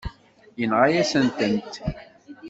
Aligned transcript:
Yenɣa-yasent-tent. 0.59 1.73